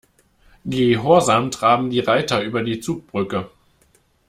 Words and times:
Gehorsam 0.65 1.51
traben 1.51 1.91
die 1.91 1.99
Reiter 1.99 2.41
über 2.41 2.63
die 2.63 2.79
Zugbrücke. 2.79 3.51